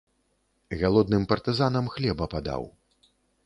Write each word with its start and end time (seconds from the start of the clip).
Галодным 0.83 1.27
партызанам 1.33 1.93
хлеба 1.97 2.31
падаў. 2.35 2.69